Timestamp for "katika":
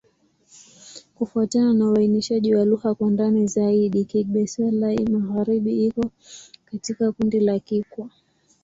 6.65-7.11